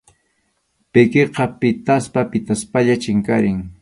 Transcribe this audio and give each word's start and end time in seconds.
Pikiqa 0.91 1.45
pʼitaspa 1.59 2.21
pʼitaspalla 2.31 2.95
chinkarin. 3.03 3.59